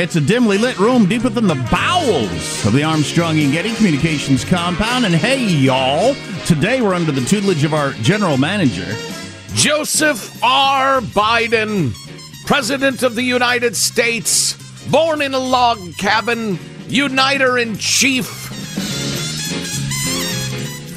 [0.00, 4.44] It's a dimly lit room deep within the bowels of the Armstrong and Getty Communications
[4.44, 5.04] compound.
[5.04, 6.14] And hey, y'all,
[6.46, 8.86] today we're under the tutelage of our general manager,
[9.54, 11.00] Joseph R.
[11.00, 11.92] Biden,
[12.46, 14.54] President of the United States,
[14.88, 18.28] born in a log cabin, uniter in chief,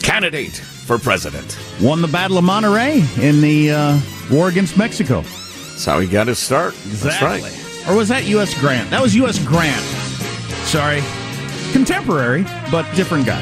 [0.03, 1.57] candidate for president.
[1.81, 3.99] Won the Battle of Monterrey in the uh,
[4.31, 5.21] war against Mexico.
[5.21, 6.75] That's how he got his start.
[6.85, 7.41] Exactly.
[7.41, 7.60] That's right.
[7.87, 8.53] Or was that U.S.
[8.59, 8.89] Grant?
[8.91, 9.43] That was U.S.
[9.43, 9.81] Grant.
[10.67, 11.01] Sorry.
[11.71, 13.41] Contemporary, but different guy.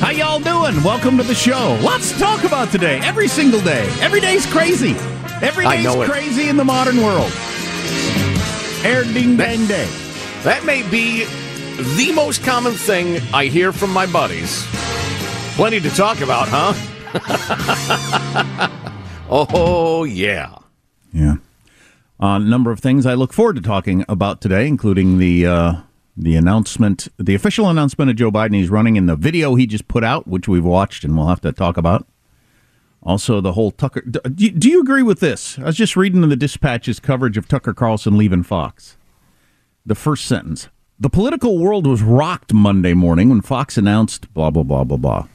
[0.00, 0.82] How y'all doing?
[0.82, 1.78] Welcome to the show.
[1.82, 3.00] Lots to talk about today.
[3.02, 3.86] Every single day.
[4.00, 4.94] Every day's crazy.
[5.42, 7.32] Every day's crazy in the modern world.
[8.84, 9.88] Air ding dang day.
[10.42, 11.24] That may be
[11.96, 14.66] the most common thing I hear from my buddies.
[15.56, 16.72] Plenty to talk about, huh?
[19.28, 20.59] oh, yeah.
[21.12, 21.36] Yeah.
[22.18, 25.72] A number of things I look forward to talking about today, including the uh,
[26.16, 28.54] the announcement, the official announcement of Joe Biden.
[28.54, 31.40] He's running in the video he just put out, which we've watched and we'll have
[31.40, 32.06] to talk about.
[33.02, 34.02] Also, the whole Tucker.
[34.02, 35.58] Do, do you agree with this?
[35.58, 38.98] I was just reading in the Dispatch's coverage of Tucker Carlson leaving Fox.
[39.86, 44.62] The first sentence: The political world was rocked Monday morning when Fox announced blah blah
[44.64, 45.26] blah blah blah.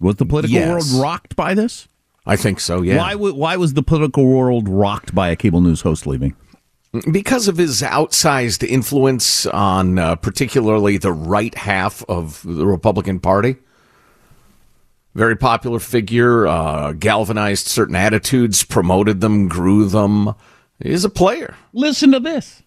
[0.00, 0.68] Was the political Yes.
[0.92, 1.86] world rocked by this?
[2.30, 2.96] I think so, yeah.
[2.96, 6.36] Why, w- why was the political world rocked by a cable news host leaving?
[7.10, 13.56] Because of his outsized influence on uh, particularly the right half of the Republican Party.
[15.16, 20.32] Very popular figure, uh, galvanized certain attitudes, promoted them, grew them.
[20.80, 21.56] He's a player.
[21.72, 22.62] Listen to this.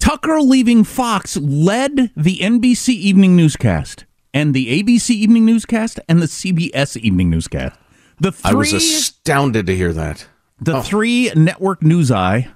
[0.00, 6.26] Tucker leaving Fox led the NBC evening newscast and the ABC evening newscast and the
[6.26, 7.78] CBS evening newscast.
[8.22, 10.28] The three, I was astounded to hear that.
[10.60, 12.52] the three network news eye,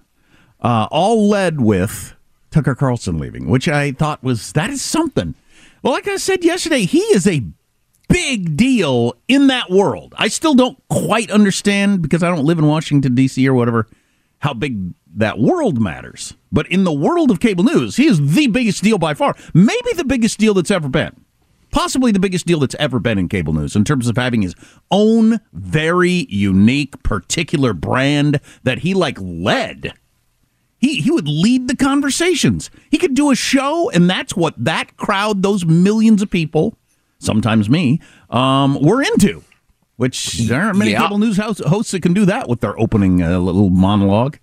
[0.61, 2.15] uh, all led with
[2.53, 5.35] Tucker Carlson leaving, which I thought was that is something.
[5.83, 7.43] Well, like I said yesterday, he is a
[8.09, 10.15] big deal in that world.
[10.17, 13.49] I still don't quite understand because I don't live in Washington D.C.
[13.49, 13.89] or whatever
[14.39, 16.35] how big that world matters.
[16.53, 19.35] But in the world of cable news, he is the biggest deal by far.
[19.53, 21.26] Maybe the biggest deal that's ever been.
[21.77, 24.55] Possibly the biggest deal that's ever been in cable news in terms of having his
[24.91, 29.93] own very unique, particular brand that he like led.
[30.79, 32.71] He, he would lead the conversations.
[32.91, 36.79] He could do a show, and that's what that crowd, those millions of people,
[37.19, 38.01] sometimes me,
[38.31, 39.43] um, were into.
[39.97, 41.03] Which there aren't many Yeah.
[41.03, 44.39] cable news hosts that can do that with their opening uh, little monologue.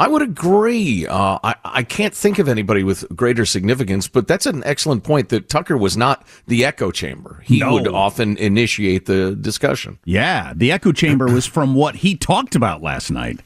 [0.00, 1.06] I would agree.
[1.06, 5.28] Uh, I, I can't think of anybody with greater significance, but that's an excellent point
[5.28, 7.42] that Tucker was not the echo chamber.
[7.44, 7.74] He No.
[7.74, 9.98] would often initiate the discussion.
[10.04, 13.40] Yeah, the echo chamber was from what he talked about last night,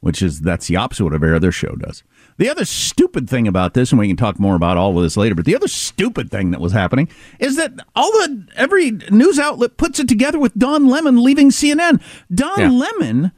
[0.00, 2.02] which is that's the opposite of what every other show does.
[2.36, 5.16] The other stupid thing about this, and we can talk more about all of this
[5.16, 7.08] later, but the other stupid thing that was happening
[7.38, 12.00] is that all the every news outlet puts it together with Don Lemon leaving CNN.
[12.34, 12.70] Don Yeah.
[12.70, 13.30] Lemon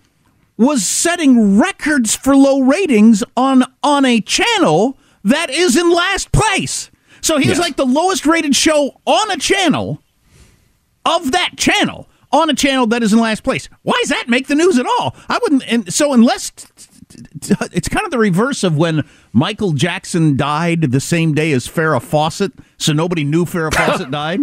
[0.57, 6.91] was setting records for low ratings on on a channel that is in last place.
[7.21, 7.67] So he was Yes.
[7.67, 10.01] like the lowest rated show on a channel
[11.05, 13.69] of that channel on a channel that is in last place.
[13.83, 15.15] Why does that make the news at all?
[15.29, 15.65] I wouldn't.
[15.71, 16.53] And so unless
[17.73, 22.03] it's kind of the reverse of when Michael Jackson died the same day as Farrah
[22.03, 24.41] Fawcett, so nobody knew Farrah Fawcett died.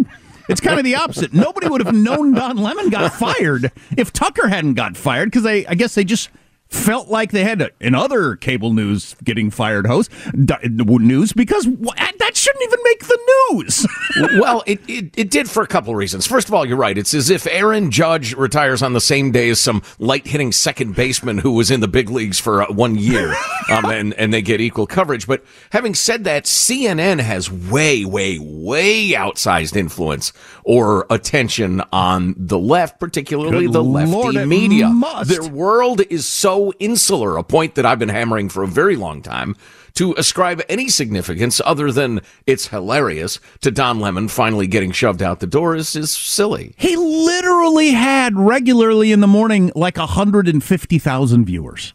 [0.48, 1.32] It's kind of the opposite.
[1.32, 5.62] Nobody would have known Don Lemon got fired if Tucker hadn't got fired because I
[5.74, 6.28] guess, they just
[6.74, 10.10] felt like they had another cable news getting fired host
[10.44, 13.86] di- news because that shouldn't even make the news.
[14.40, 16.26] well, it, it, it did for a couple of reasons.
[16.26, 16.96] First of all, you're right.
[16.96, 20.94] It's as if Aaron Judge retires on the same day as some light hitting second
[20.96, 23.34] baseman who was in the big leagues for uh, one year,
[23.70, 25.26] um, and, and they get equal coverage.
[25.26, 30.32] But having said that, CNN has way, way, way outsized influence
[30.64, 34.88] or attention on the left, particularly Good the lefty Lord, media.
[34.88, 35.30] must.
[35.30, 39.22] Their world is so insular, a point that I've been hammering for a very long
[39.22, 39.56] time.
[39.94, 45.38] To ascribe any significance other than it's hilarious to Don Lemon finally getting shoved out
[45.38, 46.74] the door is, is silly.
[46.76, 51.94] He literally had regularly in the morning like 150,000 viewers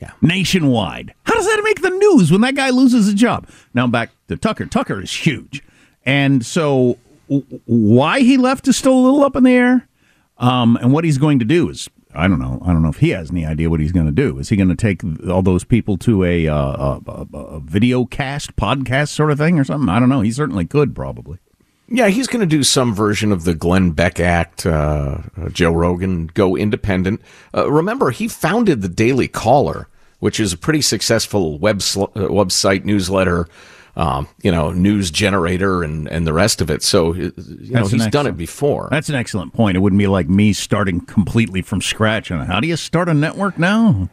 [0.00, 0.12] Yeah.
[0.22, 1.12] nationwide.
[1.24, 3.48] How does that make the news when that guy loses a job?
[3.74, 4.66] Now back to Tucker.
[4.66, 5.60] Tucker is huge.
[6.06, 6.98] And so
[7.66, 9.88] why he left is still a little up in the air.
[10.38, 12.60] Um, and what he's going to do is I don't know.
[12.64, 14.38] I don't know if he has any idea what he's going to do.
[14.38, 18.56] Is he going to take all those people to a, uh, a, a, video cast,
[18.56, 19.88] podcast sort of thing or something?
[19.88, 20.20] I don't know.
[20.20, 21.38] He certainly could, probably.
[21.88, 25.72] Yeah, he's going to do some version of the Glenn Beck Act, uh, uh, Joe
[25.72, 27.20] Rogan, go independent.
[27.54, 29.88] Uh, remember, he founded the Daily Caller,
[30.18, 33.48] which is a pretty successful web sl- uh, website newsletter,
[33.96, 36.82] um, you know, news generator and, and the rest of it.
[36.82, 38.88] So, uh, you know, he's done it before.
[38.90, 39.76] That's an excellent point.
[39.76, 42.30] It wouldn't be like me starting completely from scratch.
[42.30, 44.08] And how do you start a network now?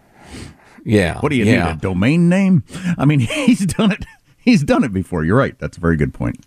[0.85, 1.19] yeah.
[1.19, 1.65] What do you yeah.
[1.65, 1.71] need?
[1.71, 2.63] A domain name?
[2.97, 4.05] I mean, he's done it.
[4.37, 5.23] He's done it before.
[5.23, 5.57] You're right.
[5.59, 6.45] That's a very good point.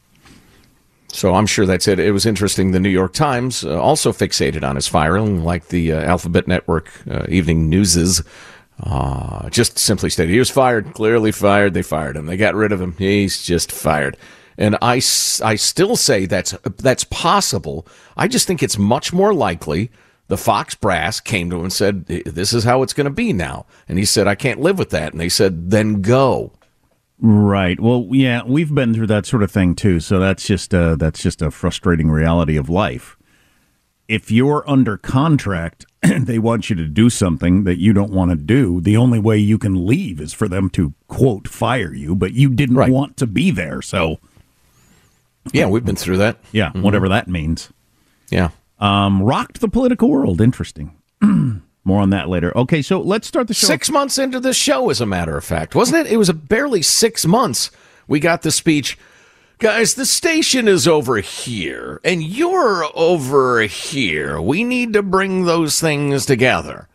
[1.12, 2.00] So I'm sure that's it.
[2.00, 2.72] It was interesting.
[2.72, 6.90] The New York Times uh, also fixated on his firing, like the uh, Alphabet Network
[7.08, 8.20] uh, Evening Newses.
[8.82, 10.94] Uh, just simply stated, he was fired.
[10.94, 11.74] Clearly fired.
[11.74, 12.26] They fired him.
[12.26, 12.94] They got rid of him.
[12.98, 14.16] He's just fired.
[14.56, 17.86] And I, I still say that's that's possible.
[18.16, 19.90] I just think it's much more likely
[20.28, 23.32] the Fox brass came to him and said, "This is how it's going to be
[23.32, 26.52] now." And he said, "I can't live with that." And they said, "Then go."
[27.20, 27.78] Right.
[27.80, 30.00] Well, yeah, we've been through that sort of thing too.
[30.00, 33.16] So that's just uh, that's just a frustrating reality of life.
[34.08, 35.86] If you're under contract
[36.20, 39.38] they want you to do something that you don't want to do, the only way
[39.38, 42.90] you can leave is for them to quote fire you, but you didn't Right.
[42.92, 43.80] want to be there.
[43.82, 44.18] So
[45.52, 46.38] Yeah, we've been through that.
[46.52, 47.70] yeah, whatever that means.
[48.30, 48.50] Yeah.
[48.78, 50.40] Um, rocked the political world.
[50.40, 50.92] Interesting.
[51.86, 52.56] More on that later.
[52.56, 53.66] Okay, so let's start the show.
[53.66, 56.12] Six months into the show, as a matter of fact, wasn't it?
[56.12, 57.70] It was a barely six months.
[58.08, 58.98] We got the speech.
[59.58, 64.40] Guys, the station is over here, and you're over here.
[64.40, 66.88] We need to bring those things together.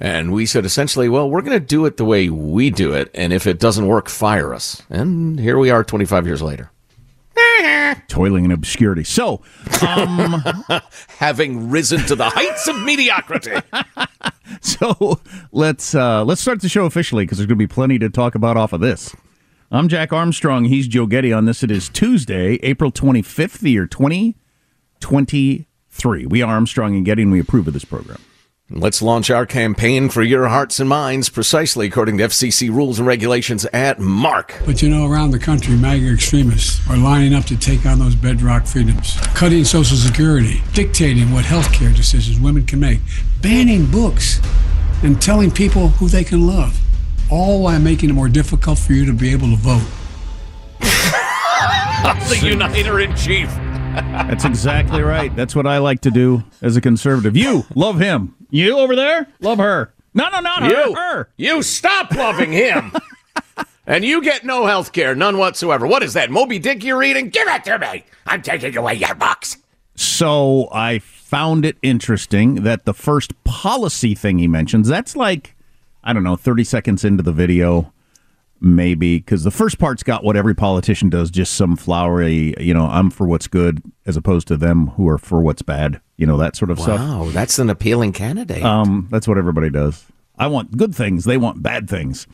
[0.00, 3.10] And we said essentially, well, we're going to do it the way we do it,
[3.14, 4.82] and if it doesn't work, fire us.
[4.90, 6.72] And here we are 25 years later.
[8.08, 9.04] toiling in obscurity.
[9.04, 9.42] So,
[9.86, 10.42] um,
[11.18, 13.56] Having risen to the heights of mediocrity.
[14.60, 15.20] so
[15.52, 18.34] let's uh, let's start the show officially because there's going to be plenty to talk
[18.34, 19.14] about off of this.
[19.72, 20.64] I'm Jack Armstrong.
[20.64, 21.32] He's Joe Getty.
[21.32, 26.26] On this, it is Tuesday, April 25th, the year 2023.
[26.26, 28.18] We are Armstrong and Getty, and we approve of this program.
[28.68, 33.06] Let's launch our campaign for your hearts and minds precisely according to FCC rules and
[33.06, 34.60] regulations at Mark.
[34.66, 38.16] But you know, around the country, MAGA extremists are lining up to take on those
[38.16, 42.98] bedrock freedoms, cutting Social Security, dictating what health care decisions women can make,
[43.40, 44.40] banning books,
[45.04, 46.76] and telling people who they can love,
[47.30, 49.86] all while making it more difficult for you to be able to vote.
[50.80, 53.48] the uniter in chief.
[53.94, 55.34] That's exactly right.
[55.34, 57.36] That's what I like to do as a conservative.
[57.36, 58.36] You love him.
[58.50, 59.92] You over there love her.
[60.14, 60.68] No, no, not her.
[60.68, 61.28] You, her.
[61.36, 62.92] you stop loving him.
[63.86, 65.86] and you get no health care, none whatsoever.
[65.86, 67.30] What is that, Moby Dick you're reading?
[67.30, 68.04] Give it to me.
[68.26, 69.56] I'm taking away your box.
[69.94, 75.54] So I found it interesting that the first policy thing he mentions, that's like,
[76.02, 77.92] I don't know, 30 seconds into the video,
[78.60, 82.86] maybe, because the first part's got what every politician does, just some flowery, you know,
[82.86, 86.36] I'm for what's good, as opposed to them who are for what's bad, you know,
[86.38, 87.00] that sort of stuff.
[87.00, 88.62] Wow, that's an appealing candidate.
[88.62, 90.06] Um, that's what everybody does.
[90.40, 91.24] I want good things.
[91.24, 92.26] They want bad things.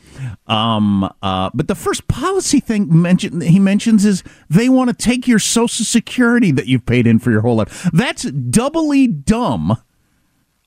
[0.47, 5.27] Um, uh, but the first policy thing mentioned he mentions is they want to take
[5.27, 7.89] your Social Security that you've paid in for your whole life.
[7.91, 9.75] That's doubly dumb,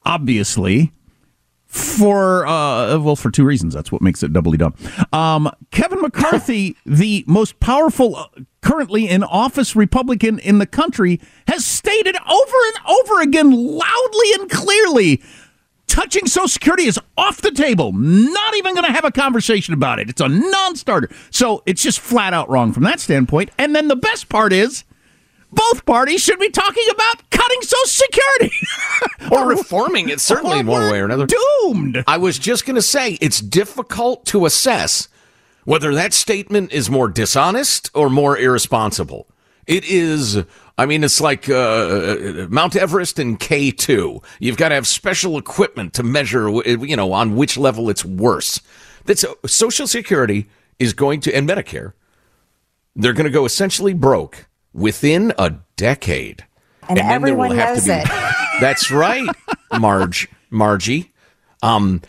[0.04, 0.92] obviously.
[1.70, 3.74] For uh, well, for two reasons.
[3.74, 4.74] That's what makes it doubly dumb.
[5.12, 8.26] Um, Kevin McCarthy, the most powerful, uh,
[8.60, 14.50] currently in office Republican in the country, has stated over and over again, loudly and
[14.50, 15.22] clearly,
[15.86, 17.92] touching Social Security is off the table.
[17.92, 20.10] Not even going to have a conversation about it.
[20.10, 21.08] It's a non starter.
[21.30, 23.52] So it's just flat out wrong from that standpoint.
[23.58, 24.82] And then the best part is
[25.52, 28.56] both parties should be talking about cutting Social Security
[29.32, 31.26] or reforming it, certainly in one way or another.
[31.26, 32.04] Doomed.
[32.06, 35.08] I was just going to say it's difficult to assess
[35.64, 39.26] whether that statement is more dishonest or more irresponsible.
[39.66, 40.42] It is.
[40.78, 44.24] I mean, it's like uh, Mount Everest and K2.
[44.40, 48.60] You've got to have special equipment to measure, you know, on which level it's worse.
[49.04, 51.92] That's uh, Social Security is going to, and Medicare,
[52.96, 56.46] they're going to go essentially broke within a decade.
[56.88, 58.08] And, and everyone knows be, it.
[58.60, 59.28] That's right,
[59.78, 61.12] Marge, Margie.
[61.62, 62.02] Um,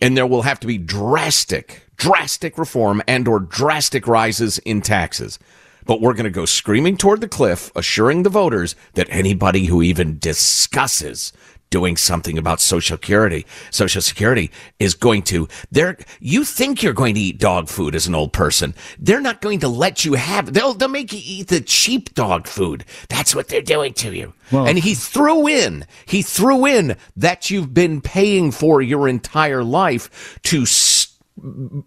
[0.00, 5.38] and there will have to be drastic, drastic reform and or drastic rises in taxes
[5.86, 9.82] but we're going to go screaming toward the cliff, assuring the voters that anybody who
[9.82, 11.32] even discusses
[11.70, 13.46] doing something about social security.
[13.70, 18.06] Social security is going to they're you think you're going to eat dog food as
[18.06, 18.74] an old person.
[18.98, 22.46] They're not going to let you have they'll they'll make you eat the cheap dog
[22.46, 22.84] food.
[23.08, 24.34] That's what they're doing to you.
[24.52, 29.62] Well, and he threw in he threw in that you've been paying for your entire
[29.62, 30.66] life to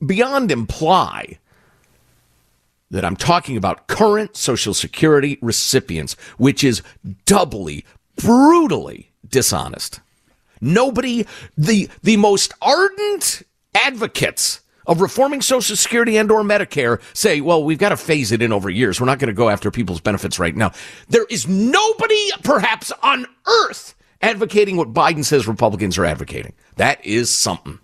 [0.05, 1.39] beyond imply
[2.89, 6.83] that I'm talking about current Social Security recipients, which is
[7.25, 7.85] doubly,
[8.15, 10.00] brutally dishonest.
[10.62, 11.25] Nobody,
[11.58, 13.44] the, the most ardent
[13.75, 18.42] advocates of reforming Social Security and or Medicare say, well, we've got to phase it
[18.42, 19.00] in over years.
[19.00, 20.72] We're not going to go after people's benefits right now.
[21.10, 26.53] There is nobody, perhaps on earth, advocating what Biden says Republicans are advocating.
[26.75, 27.80] That is something.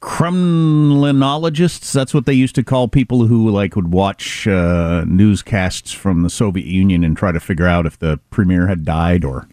[0.00, 6.22] Kremlinologists, that's what they used to call people who like would watch uh, newscasts from
[6.22, 9.48] the Soviet Union and try to figure out if the premier had died or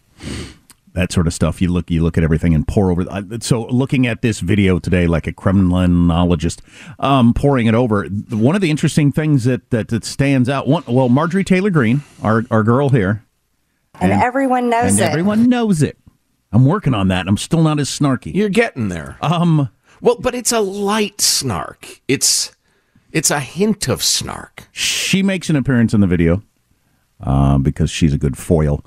[0.94, 1.62] that sort of stuff.
[1.62, 3.06] You look, you look at everything and pour over.
[3.42, 6.62] So, looking at this video today, like a Kremlinologist,
[7.00, 8.06] um, pouring it over.
[8.06, 10.68] One of the interesting things that that, that stands out.
[10.68, 13.24] One, well, Marjorie Taylor Greene, our our girl here,
[14.00, 15.04] and, and everyone knows and it.
[15.04, 15.98] Everyone knows it.
[16.52, 17.28] I'm working on that.
[17.28, 18.34] I'm still not as snarky.
[18.34, 19.18] You're getting there.
[19.22, 19.70] Um,
[20.02, 22.02] well, but it's a light snark.
[22.08, 22.56] It's
[23.12, 24.68] it's a hint of snark.
[24.72, 26.44] She makes an appearance in the video
[27.20, 28.86] uh, because she's a good foil.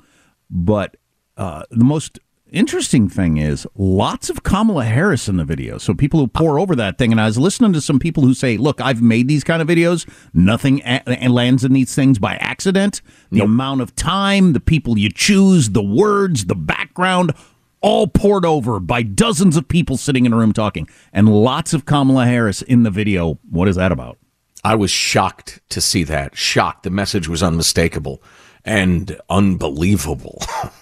[0.49, 0.95] But
[1.39, 2.19] uh, the most
[2.51, 5.77] interesting thing is lots of Kamala Harris in the video.
[5.77, 8.33] So people who pore over that thing, and I was listening to some people who
[8.33, 10.07] say, "Look, I've made these kind of videos.
[10.33, 13.01] Nothing a- lands in these things by accident.
[13.31, 13.45] The nope.
[13.45, 17.33] amount of time, the people you choose, the words, the background."
[17.81, 21.85] all poured over by dozens of people sitting in a room talking, and lots of
[21.85, 23.39] Kamala Harris in the video.
[23.49, 24.17] What is that about?
[24.65, 26.35] I was shocked to see that.
[26.35, 26.83] Shocked.
[26.83, 28.21] The message was unmistakable
[28.65, 30.43] and unbelievable.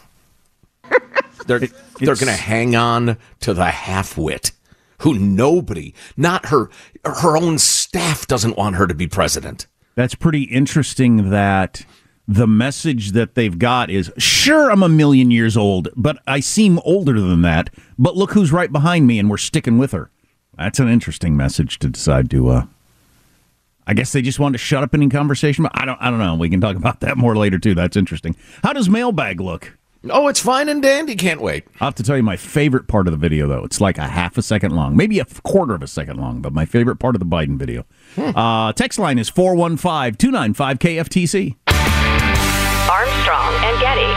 [1.45, 4.51] they're they're going to hang on to the half-wit
[4.99, 6.69] who nobody, not her
[7.05, 9.67] her own staff doesn't want her to be president.
[9.95, 11.85] That's pretty interesting that
[12.27, 16.79] the message that they've got is sure I'm a million years old, but I seem
[16.79, 17.69] older than that.
[17.97, 20.11] But look who's right behind me, and we're sticking with her.
[20.57, 22.49] That's an interesting message to decide to.
[22.49, 22.65] Uh,
[23.85, 25.63] I guess they just wanted to shut up any conversation.
[25.63, 26.01] But I don't.
[26.01, 26.35] I don't know.
[26.35, 27.75] We can talk about that more later too.
[27.75, 28.35] That's interesting.
[28.63, 29.76] How does mailbag look?
[30.11, 31.15] Oh, it's fine and dandy.
[31.15, 31.65] Can't wait.
[31.79, 33.63] I'll have to tell you my favorite part of the video, though.
[33.63, 36.53] It's like a half a second long, maybe a quarter of a second long, but
[36.53, 37.85] my favorite part of the Biden video.
[38.15, 38.35] Hmm.
[38.37, 41.55] Uh, text line is 415 295 KFTC.
[42.89, 44.16] Armstrong and Getty.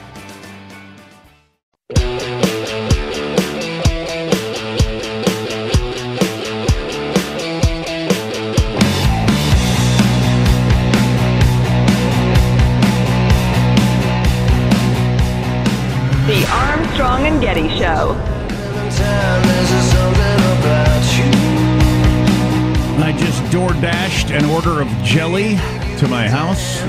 [25.11, 25.57] Jelly
[25.97, 26.81] to my house.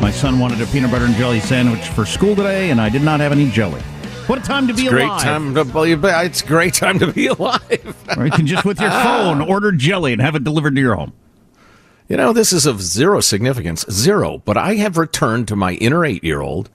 [0.00, 3.02] My son wanted a peanut butter and jelly sandwich for school today, and I did
[3.02, 3.80] not have any jelly.
[4.28, 5.08] What a time to be it's alive!
[5.08, 6.08] Great time to be.
[6.08, 7.96] It's a great time to be alive.
[8.16, 10.94] or you can just with your phone order jelly and have it delivered to your
[10.94, 11.12] home.
[12.08, 14.38] You know, this is of zero significance, zero.
[14.38, 16.70] But I have returned to my inner eight-year-old,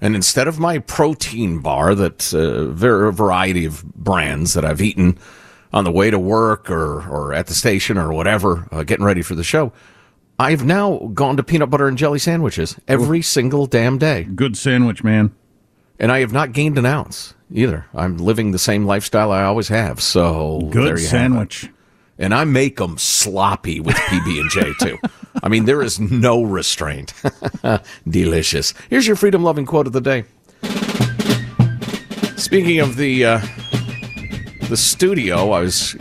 [0.00, 5.16] and instead of my protein bar, that uh, a variety of brands that I've eaten
[5.72, 9.22] on the way to work or or at the station or whatever, uh, getting ready
[9.22, 9.72] for the show.
[10.38, 14.22] I've now gone to peanut butter and jelly sandwiches every single damn day.
[14.22, 15.34] Good sandwich, man.
[15.98, 17.86] And I have not gained an ounce either.
[17.92, 20.00] I'm living the same lifestyle I always have.
[20.00, 21.68] So good sandwich.
[22.20, 24.98] And I make them sloppy with PB and J too.
[25.42, 27.14] I mean, there is no restraint.
[28.08, 28.74] Delicious.
[28.90, 30.24] Here's your freedom loving quote of the day.
[32.36, 33.40] Speaking of the uh,
[34.68, 35.94] the studio, I was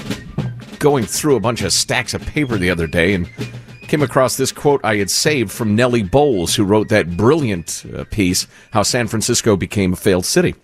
[0.78, 3.28] going through a bunch of stacks of paper the other day and
[3.88, 8.04] came across this quote I had saved from Nellie Bowles, who wrote that brilliant uh,
[8.06, 10.56] piece, How San Francisco Became a Failed City.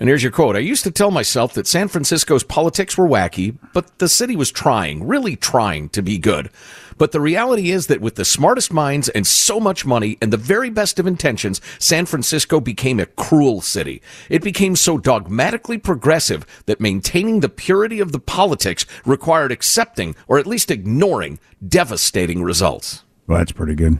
[0.00, 0.54] And here's your quote.
[0.54, 4.52] I used to tell myself that San Francisco's politics were wacky, but the city was
[4.52, 6.50] trying, really trying to be good.
[6.98, 10.36] But the reality is that with the smartest minds and so much money and the
[10.36, 14.02] very best of intentions, San Francisco became a cruel city.
[14.28, 20.38] It became so dogmatically progressive that maintaining the purity of the politics required accepting, or
[20.38, 23.04] at least ignoring, devastating results.
[23.26, 23.98] Well, that's pretty good.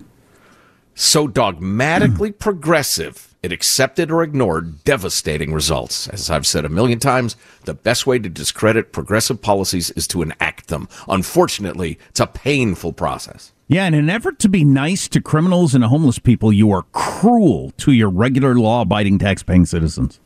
[0.94, 6.06] So dogmatically progressive it accepted or ignored devastating results.
[6.08, 7.34] As I've said a million times,
[7.64, 10.86] the best way to discredit progressive policies is to enact them.
[11.08, 13.52] Unfortunately, it's a painful process.
[13.66, 17.72] Yeah, in an effort to be nice to criminals and homeless people, you are cruel
[17.78, 20.20] to your regular law abiding tax paying citizens.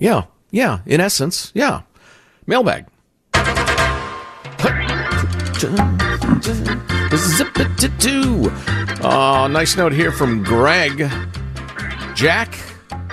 [0.00, 1.82] Yeah, yeah, in essence, yeah.
[2.44, 2.86] Mailbag.
[9.06, 11.08] Oh, nice note here from Greg.
[12.14, 12.56] Jack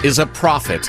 [0.03, 0.87] is a prophet.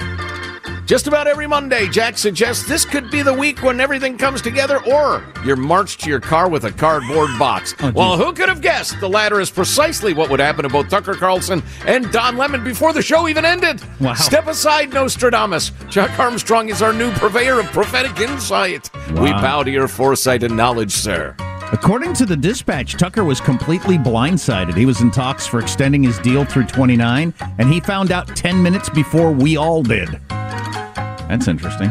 [0.85, 4.85] Just about every Monday, Jack suggests this could be the week when everything comes together,
[4.85, 7.75] or you're marched to your car with a cardboard box.
[7.81, 10.91] Oh, well, who could have guessed the latter is precisely what would happen to both
[10.91, 13.81] Tucker Carlson and Don Lemon before the show even ended?
[13.99, 14.13] Wow.
[14.13, 15.73] Step aside, Nostradamus.
[15.89, 18.91] Jack Armstrong is our new purveyor of prophetic insight.
[19.13, 19.23] Wow.
[19.23, 21.35] We bow to your foresight and knowledge, sir.
[21.73, 24.77] According to the dispatch, Tucker was completely blindsided.
[24.77, 28.63] He was in talks for extending his deal through 29, and he found out 10
[28.63, 30.21] minutes before we all did.
[30.29, 31.91] That's interesting.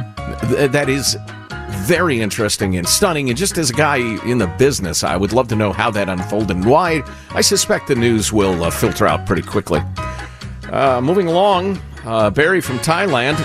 [0.50, 1.18] Th- that is
[1.70, 3.30] very interesting and stunning.
[3.30, 6.10] And just as a guy in the business, I would love to know how that
[6.10, 7.02] unfolded and why.
[7.32, 9.82] I suspect the news will uh, filter out pretty quickly.
[10.72, 13.40] Uh, moving along, uh, Barry from Thailand.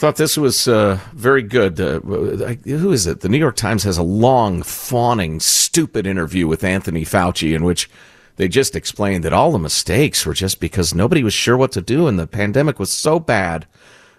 [0.00, 1.78] Thought this was uh, very good.
[1.78, 3.20] Uh, who is it?
[3.20, 7.90] The New York Times has a long, fawning, stupid interview with Anthony Fauci in which
[8.36, 11.82] they just explained that all the mistakes were just because nobody was sure what to
[11.82, 13.66] do and the pandemic was so bad.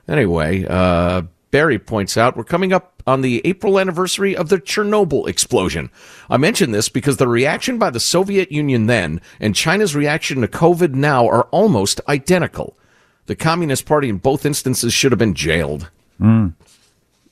[0.08, 5.28] Anyway, uh, Barry points out we're coming up on the April anniversary of the Chernobyl
[5.28, 5.90] explosion.
[6.30, 10.48] I mention this because the reaction by the Soviet Union then and China's reaction to
[10.48, 12.78] COVID now are almost identical.
[13.28, 15.90] The Communist Party in both instances should have been jailed.
[16.20, 16.54] Mm.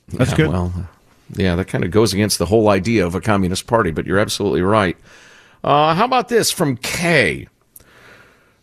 [0.08, 0.48] That's yeah, good.
[0.48, 0.88] Well,
[1.34, 4.18] yeah, that kind of goes against the whole idea of a Communist Party, but you're
[4.18, 4.96] absolutely right.
[5.62, 7.48] Uh, how about this from Kay?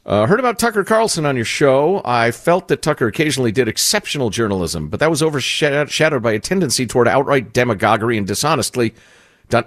[0.06, 2.02] Uh, heard about Tucker Carlson on your show.
[2.06, 6.88] I felt that Tucker occasionally did exceptional journalism, but that was overshadowed by a tendency
[6.88, 8.96] toward outright demagoguery and dishonestly.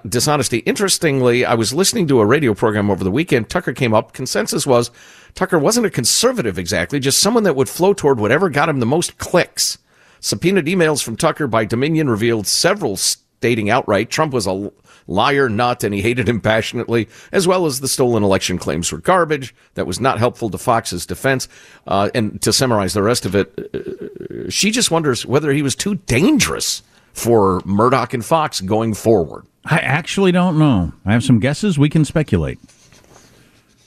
[0.06, 0.58] Dishonesty.
[0.58, 3.48] Interestingly, I was listening to a radio program over the weekend.
[3.48, 4.12] Tucker came up.
[4.12, 4.90] Consensus was
[5.34, 8.86] Tucker wasn't a conservative exactly, just someone that would flow toward whatever got him the
[8.86, 9.78] most clicks.
[10.20, 14.70] Subpoenaed emails from Tucker by Dominion revealed several stating outright Trump was a
[15.06, 18.98] liar, nut, and he hated him passionately, as well as the stolen election claims were
[18.98, 19.54] garbage.
[19.74, 21.48] That was not helpful to Fox's defense.
[21.86, 25.74] Uh, and to summarize the rest of it, uh, she just wonders whether he was
[25.74, 29.46] too dangerous for Murdoch and Fox going forward.
[29.64, 30.92] I actually don't know.
[31.04, 31.78] I have some guesses.
[31.78, 32.58] We can speculate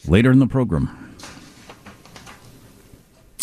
[0.07, 1.02] later in the program.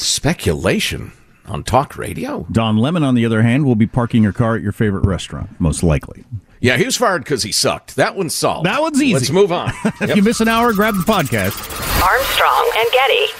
[0.00, 1.12] Speculation
[1.46, 2.46] on talk radio?
[2.50, 5.60] Don Lemon, on the other hand, will be parking your car at your favorite restaurant,
[5.60, 6.24] most likely.
[6.60, 7.96] Yeah, he was fired because he sucked.
[7.96, 8.66] That one's solved.
[8.66, 9.14] That one's easy.
[9.14, 9.72] Let's move on.
[9.84, 10.16] if yep.
[10.16, 11.56] you miss an hour, grab the podcast.
[12.02, 13.39] Armstrong and Getty.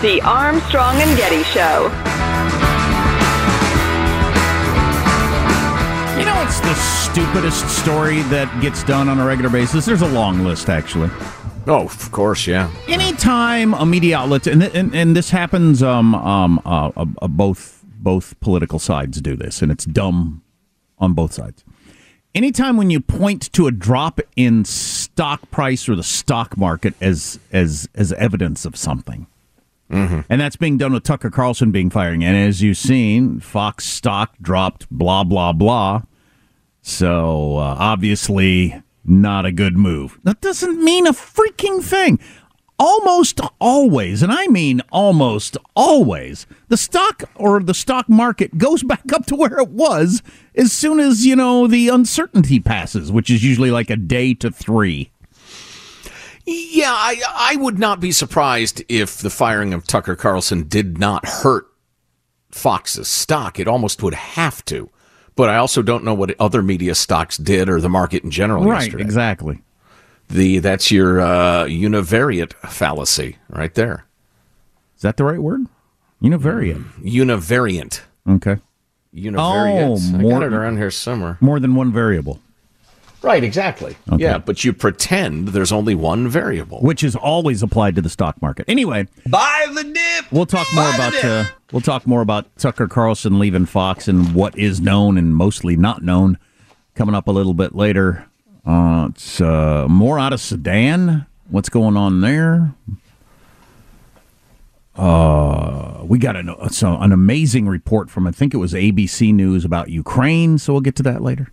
[0.00, 1.82] The Armstrong and Getty Show.
[6.16, 9.86] You know, it's the stupidest story that gets done on a regular basis.
[9.86, 11.10] There's a long list, actually.
[11.66, 12.70] Oh, of course, yeah.
[12.86, 17.82] Anytime a media outlet, and and, and this happens, um, um, uh, uh, uh, both
[17.84, 20.42] both political sides do this, and it's dumb
[21.00, 21.64] on both sides.
[22.36, 27.40] Anytime when you point to a drop in stock price or the stock market as
[27.50, 29.26] as as evidence of something,
[29.90, 30.20] mm-hmm.
[30.28, 34.34] and that's being done with Tucker Carlson being firing, and as you've seen, Fox stock
[34.40, 36.02] dropped, blah blah blah.
[36.82, 40.18] So uh, obviously, not a good move.
[40.24, 42.18] That doesn't mean a freaking thing.
[42.80, 49.12] Almost always, and I mean almost always, the stock or the stock market goes back
[49.12, 50.22] up to where it was
[50.54, 54.50] as soon as, you know, the uncertainty passes, which is usually like a day to
[54.50, 55.10] three.
[56.50, 61.26] Yeah, I, I would not be surprised if the firing of Tucker Carlson did not
[61.26, 61.66] hurt
[62.50, 63.60] Fox's stock.
[63.60, 64.88] It almost would have to.
[65.36, 68.64] But I also don't know what other media stocks did or the market in general
[68.64, 69.04] right, yesterday.
[69.04, 69.62] exactly.
[70.28, 74.06] The that's your uh, univariate fallacy right there.
[74.96, 75.66] Is that the right word?
[76.22, 76.82] Univariate.
[77.02, 78.00] Univariant.
[78.28, 78.56] Okay.
[79.14, 80.14] Univariate.
[80.14, 81.36] Oh, I got it around here somewhere.
[81.40, 82.40] More than one variable,
[83.20, 83.96] Right, exactly.
[84.12, 84.22] Okay.
[84.22, 86.80] Yeah, but you pretend there's only one variable.
[86.80, 88.64] which is always applied to the stock market.
[88.68, 90.32] Anyway, Buy the dip.
[90.32, 94.56] We'll talk more about uh, we'll talk more about Tucker Carlson leaving Fox and what
[94.56, 96.38] is known and mostly not known
[96.94, 98.26] coming up a little bit later.
[98.64, 101.26] Uh, it's uh, more out of Sudan.
[101.48, 102.72] What's going on there?
[104.94, 109.64] Uh, we got an, so an amazing report from I think it was ABC News
[109.64, 110.58] about Ukraine.
[110.58, 111.52] So we'll get to that later.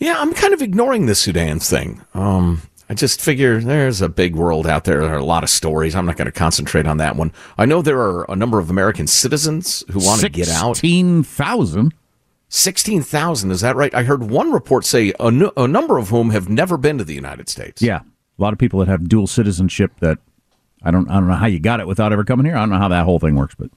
[0.00, 2.00] Yeah, I'm kind of ignoring the Sudan thing.
[2.14, 5.00] Um, I just figure there's a big world out there.
[5.02, 5.94] There are a lot of stories.
[5.94, 7.32] I'm not going to concentrate on that one.
[7.56, 10.76] I know there are a number of American citizens who want to get out.
[10.76, 11.94] Sixteen thousand.
[12.52, 13.94] 16,000, is that right?
[13.94, 17.14] I heard one report say a, a number of whom have never been to the
[17.14, 17.80] United States.
[17.80, 20.18] Yeah, a lot of people that have dual citizenship that
[20.82, 22.56] I don't I don't know how you got it without ever coming here.
[22.56, 23.70] I don't know how that whole thing works, but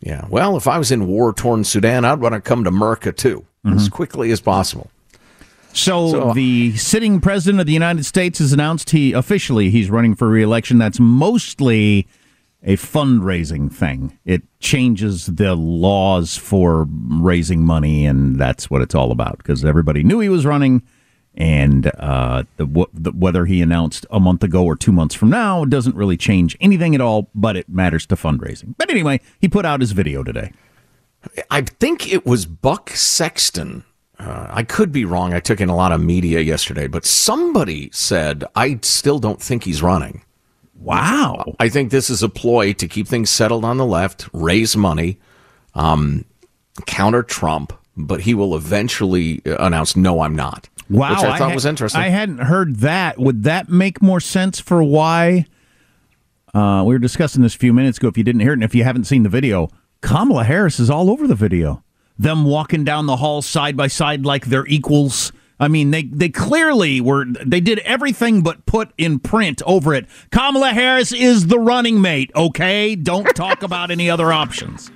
[0.00, 0.26] Yeah.
[0.30, 3.44] Well, if I was in war torn Sudan, I'd want to come to America too,
[3.66, 4.88] as quickly as possible.
[5.72, 10.14] So, So- the sitting president of the United States has announced he officially he's running
[10.14, 10.78] for reelection.
[10.78, 12.06] That's mostly
[12.62, 14.18] a fundraising thing.
[14.24, 19.38] It changes the laws for raising money, and that's what it's all about.
[19.38, 20.82] Because everybody knew he was running,
[21.34, 25.30] and uh, the, wh- the, whether he announced a month ago or two months from
[25.30, 27.30] now doesn't really change anything at all.
[27.34, 28.74] But it matters to fundraising.
[28.78, 30.52] But anyway, he put out his video today.
[31.50, 33.84] I think it was Buck Sexton.
[34.22, 35.34] Uh, I could be wrong.
[35.34, 39.64] I took in a lot of media yesterday, but somebody said, I still don't think
[39.64, 40.22] he's running.
[40.78, 41.56] Wow.
[41.58, 45.18] I think this is a ploy to keep things settled on the left, raise money,
[45.74, 46.24] um,
[46.86, 50.68] counter Trump, but he will eventually uh, announce, no, I'm not.
[50.88, 52.00] Wow, Which I thought had- was interesting.
[52.00, 53.18] I hadn't heard that.
[53.18, 55.46] Would that make more sense for why?
[56.54, 58.08] Uh, we were discussing this a few minutes ago.
[58.08, 59.68] If you didn't hear it, and if you haven't seen the video,
[60.00, 61.82] Kamala Harris is all over the video.
[62.18, 65.32] Them walking down the hall side by side like they're equals.
[65.58, 67.24] I mean, they they clearly were.
[67.24, 70.06] They did everything but put in print over it.
[70.30, 72.30] Kamala Harris is the running mate.
[72.34, 74.90] Okay, don't talk about any other options.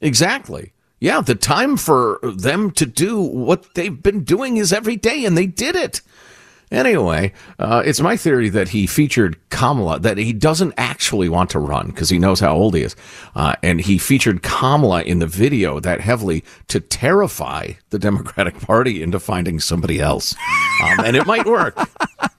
[0.00, 0.72] Exactly.
[1.00, 5.36] Yeah, the time for them to do what they've been doing is every day, and
[5.36, 6.00] they did it.
[6.70, 11.58] Anyway, uh, it's my theory that he featured Kamala, that he doesn't actually want to
[11.58, 12.96] run because he knows how old he is.
[13.36, 19.02] Uh, and he featured Kamala in the video that heavily to terrify the Democratic Party
[19.02, 20.34] into finding somebody else.
[20.82, 21.78] Um, and it might work.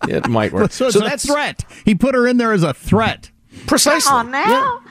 [0.08, 0.72] It might work.
[0.72, 1.64] So it's a threat.
[1.86, 3.32] He put her in there as a threat.
[3.68, 4.10] Precisely.
[4.10, 4.82] Come on now.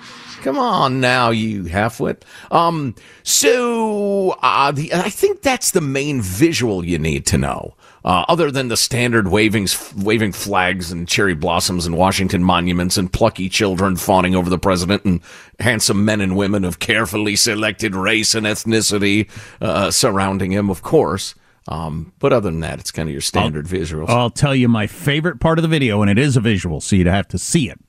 [0.43, 2.23] Come on now, you halfwit.
[2.51, 7.77] Um, so uh, the, I think that's the main visual you need to know.
[8.05, 13.11] Uh, other than the standard waving, waving flags and cherry blossoms and Washington monuments and
[13.11, 15.21] plucky children fawning over the president and
[15.59, 19.31] handsome men and women of carefully selected race and ethnicity
[19.63, 21.35] uh, surrounding him, of course.
[21.67, 24.11] Um, but other than that, it's kind of your standard visuals.
[24.11, 26.97] I'll tell you my favorite part of the video, and it is a visual, so
[26.97, 27.81] you'd have to see it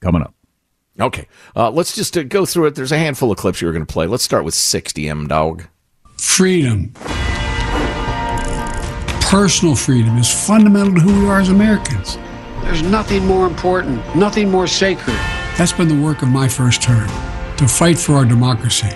[0.00, 0.34] coming up.
[1.00, 1.26] Okay,
[1.56, 2.76] uh, let's just uh, go through it.
[2.76, 4.06] There's a handful of clips you were going to play.
[4.06, 5.64] Let's start with 60 M Dog.
[6.16, 6.94] Freedom.
[9.28, 12.16] Personal freedom is fundamental to who we are as Americans.
[12.62, 15.16] There's nothing more important, nothing more sacred.
[15.58, 17.08] That's been the work of my first term
[17.56, 18.88] to fight for our democracy,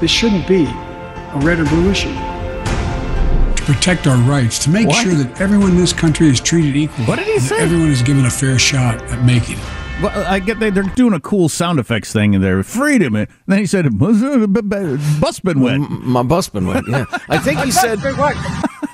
[0.00, 2.14] This shouldn't be a red or blue issue.
[2.14, 5.02] to protect our rights, to make What?
[5.02, 7.04] sure that everyone in this country is treated equally.
[7.06, 7.58] What did he and say?
[7.60, 9.64] Everyone is given a fair shot at making it.
[10.02, 13.14] Well, I get they, they're doing a cool sound effects thing, and they're freedom.
[13.14, 16.88] And then he said, "Busman went." My busman went.
[16.88, 18.00] Yeah, I think he said.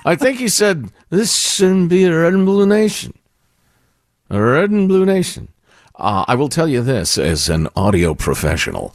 [0.04, 3.14] I think he said this shouldn't be a red and blue nation.
[4.28, 5.48] A red and blue nation.
[5.96, 8.94] Uh, I will tell you this as an audio professional.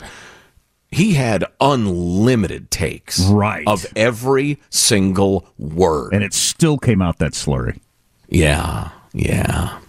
[0.89, 3.67] He had unlimited takes Right.
[3.67, 6.13] of every single word.
[6.13, 7.79] and it still came out that slurry.
[8.29, 9.79] Yeah, yeah.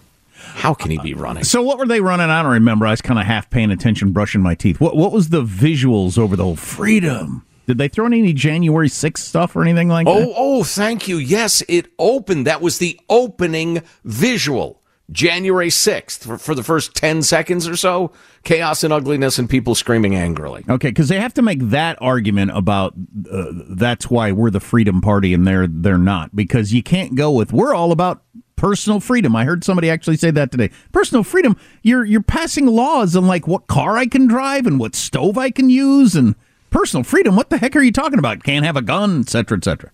[0.56, 1.44] How can he be running?
[1.44, 2.30] So what were they running?
[2.30, 2.86] I don't remember.
[2.86, 4.80] I was kind of half paying attention, brushing my teeth.
[4.80, 7.46] What what was the visuals over the whole freedom?
[7.66, 10.28] Did they throw in any January 6th stuff or anything like oh, that?
[10.28, 11.18] Oh, oh, thank you.
[11.18, 12.46] Yes, it opened.
[12.46, 14.82] That was the opening visual.
[15.12, 18.12] January 6th for, for the first 10 seconds or so.
[18.42, 20.64] Chaos and ugliness and people screaming angrily.
[20.68, 22.94] Okay, because they have to make that argument about
[23.30, 26.34] uh, that's why we're the Freedom Party and they're they're not.
[26.34, 28.22] Because you can't go with we're all about
[28.56, 29.36] personal freedom.
[29.36, 30.70] I heard somebody actually say that today.
[30.92, 31.56] Personal freedom.
[31.82, 35.50] You're you're passing laws on like what car I can drive and what stove I
[35.50, 36.34] can use and
[36.70, 37.36] personal freedom.
[37.36, 38.42] What the heck are you talking about?
[38.42, 39.92] Can't have a gun, etc., etc.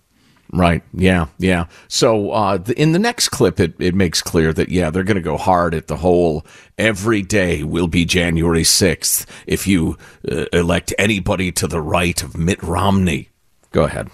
[0.51, 0.83] Right.
[0.93, 1.27] Yeah.
[1.39, 1.65] Yeah.
[1.87, 5.15] So uh, the, in the next clip, it, it makes clear that, yeah, they're going
[5.15, 6.45] to go hard at the whole
[6.77, 9.97] every day will be January 6th if you
[10.31, 13.29] uh, elect anybody to the right of Mitt Romney.
[13.71, 14.11] Go ahead.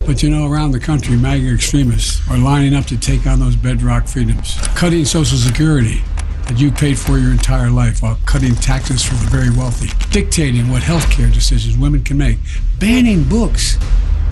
[0.00, 3.56] But you know, around the country, MAGA extremists are lining up to take on those
[3.56, 6.02] bedrock freedoms, cutting Social Security
[6.46, 10.68] that you paid for your entire life while cutting taxes for the very wealthy, dictating
[10.68, 12.38] what health care decisions women can make,
[12.78, 13.78] banning books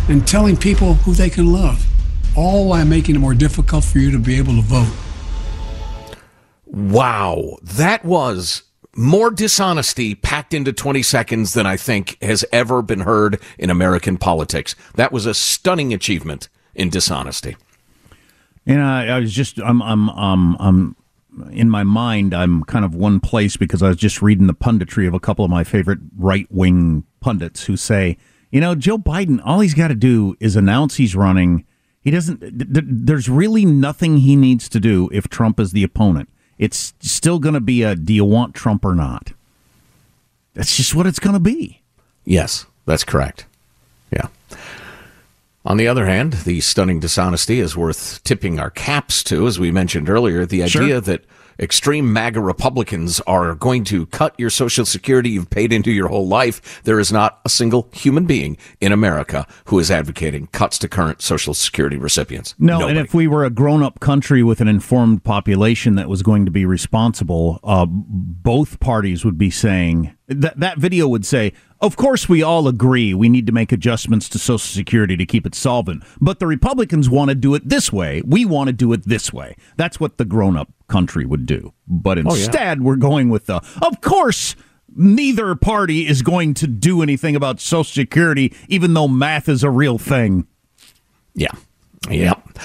[0.08, 1.86] and telling people who they can love,
[2.36, 4.92] all while making it more difficult for you to be able to vote.
[6.66, 8.62] Wow, that was
[8.94, 14.18] more dishonesty packed into 20 seconds than I think has ever been heard in American
[14.18, 14.74] politics.
[14.94, 17.56] That was a stunning achievement in dishonesty.
[18.66, 20.96] Know, I, I was just, I'm, I'm, um, I'm,
[21.50, 25.08] in my mind, I'm kind of one place because I was just reading the punditry
[25.08, 28.18] of a couple of my favorite right wing pundits who say,
[28.50, 31.64] you know, Joe Biden, all he's got to do is announce he's running.
[32.02, 36.28] He doesn't, th- there's really nothing he needs to do if Trump is the opponent.
[36.62, 39.32] It's still going to be a do you want Trump or not?
[40.54, 41.80] That's just what it's going to be.
[42.24, 43.46] Yes, that's correct.
[44.12, 44.28] Yeah.
[45.64, 49.72] On the other hand, the stunning dishonesty is worth tipping our caps to, as we
[49.72, 50.46] mentioned earlier.
[50.46, 51.00] The idea Sure.
[51.00, 51.24] that
[51.58, 56.26] extreme MAGA Republicans are going to cut your Social Security you've paid into your whole
[56.26, 56.82] life.
[56.84, 61.22] There is not a single human being in America who is advocating cuts to current
[61.22, 62.54] Social Security recipients.
[62.58, 62.98] No, Nobody.
[62.98, 66.44] and if we were a grown up country with an informed population that was going
[66.44, 71.96] to be responsible, uh, both parties would be saying that that video would say, of
[71.96, 75.54] course, we all agree we need to make adjustments to Social Security to keep it
[75.54, 78.22] solvent, but the Republicans want to do it this way.
[78.24, 79.56] We want to do it this way.
[79.76, 81.72] That's what the grown up country would do.
[81.88, 82.44] But Oh, yeah.
[82.44, 84.54] instead, we're going with the, of course,
[84.94, 89.70] neither party is going to do anything about Social Security, even though math is a
[89.70, 90.46] real thing.
[91.34, 91.52] Yeah.
[92.10, 92.58] Yep.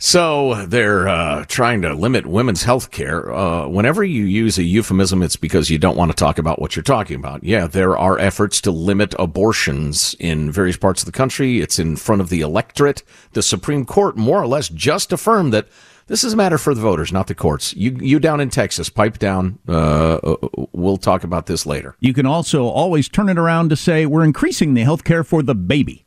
[0.00, 3.34] So they're uh, trying to limit women's health care.
[3.34, 6.76] Uh, whenever you use a euphemism, it's because you don't want to talk about what
[6.76, 7.42] you're talking about.
[7.42, 11.60] Yeah, there are efforts to limit abortions in various parts of the country.
[11.60, 13.02] It's in front of the electorate.
[13.32, 15.66] The Supreme Court more or less just affirmed that
[16.06, 17.74] this is a matter for the voters, not the courts.
[17.74, 19.58] You, you down in Texas, pipe down.
[19.66, 20.36] Uh,
[20.72, 21.96] we'll talk about this later.
[21.98, 25.42] You can also always turn it around to say we're increasing the health care for
[25.42, 26.04] the baby.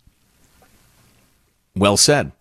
[1.75, 2.31] Well said.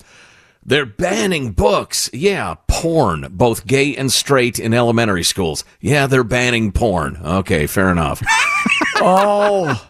[0.65, 2.11] They're banning books.
[2.13, 5.65] Yeah, porn, both gay and straight in elementary schools.
[5.81, 7.19] Yeah, they're banning porn.
[7.25, 8.23] Okay, fair enough.
[8.97, 9.89] oh,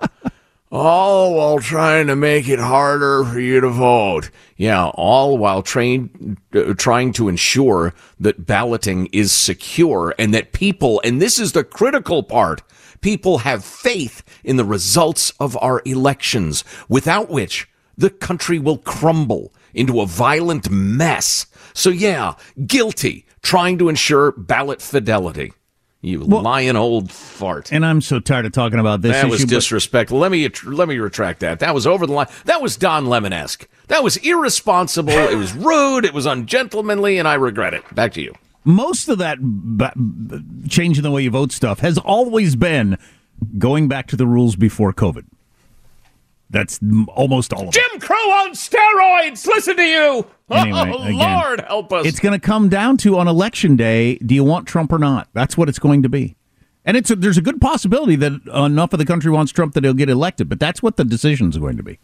[0.70, 4.30] all while trying to make it harder for you to vote.
[4.56, 11.00] Yeah, all while train, uh, trying to ensure that balloting is secure and that people,
[11.04, 12.62] and this is the critical part,
[13.00, 19.52] people have faith in the results of our elections, without which the country will crumble
[19.74, 21.46] into a violent mess.
[21.74, 22.34] So, yeah,
[22.66, 25.52] guilty, trying to ensure ballot fidelity.
[26.02, 27.70] You lying old fart.
[27.72, 29.48] And I'm so tired of talking about this That was issue.
[29.48, 30.18] but- disrespectful.
[30.18, 31.58] Let me let me retract that.
[31.60, 32.26] That was over the line.
[32.46, 33.68] That was Don Lemon esque.
[33.88, 35.12] That was irresponsible.
[35.12, 36.06] it was rude.
[36.06, 37.82] It was ungentlemanly, and I regret it.
[37.94, 38.34] Back to you.
[38.64, 39.92] most of that ba-
[40.70, 42.96] changing the way you vote stuff has always been
[43.58, 45.24] going back to the rules before COVID.
[46.50, 47.74] That's m- almost all of it.
[47.74, 49.46] Jim Crow on steroids.
[49.46, 50.26] Listen to you.
[50.52, 52.04] Anyway, oh again, Lord, help us.
[52.04, 55.28] It's going to come down to on election day: do you want Trump or not?
[55.32, 56.34] That's what it's going to be.
[56.84, 59.84] And it's a, there's a good possibility that enough of the country wants Trump that
[59.84, 60.48] he'll get elected.
[60.48, 62.00] But that's what the decision's going to be.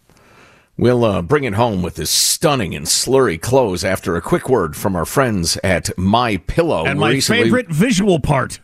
[0.79, 4.77] We'll uh, bring it home with this stunning and slurry close after a quick word
[4.77, 6.85] from our friends at My Pillow.
[6.85, 8.61] And my favorite visual part.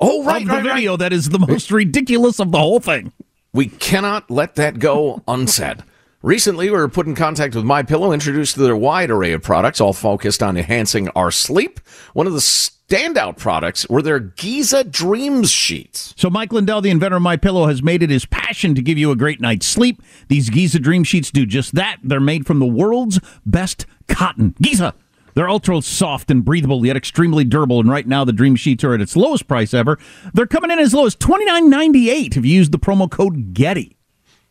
[0.00, 0.74] Oh, right, of the right, right.
[0.74, 3.12] video that is the most ridiculous of the whole thing.
[3.52, 5.82] We cannot let that go unsaid.
[6.22, 9.42] Recently, we were put in contact with My Pillow, introduced to their wide array of
[9.42, 11.80] products, all focused on enhancing our sleep.
[12.12, 16.12] One of the standout products were their Giza Dreams sheets.
[16.18, 18.98] So Mike Lindell, the inventor of My Pillow, has made it his passion to give
[18.98, 20.02] you a great night's sleep.
[20.28, 21.98] These Giza Dream Sheets do just that.
[22.04, 24.54] They're made from the world's best cotton.
[24.60, 24.94] Giza.
[25.34, 27.80] They're ultra soft and breathable, yet extremely durable.
[27.80, 29.98] And right now, the Dream Sheets are at its lowest price ever.
[30.34, 33.10] They're coming in as low as twenty nine ninety eight if you use the promo
[33.10, 33.96] code Getty.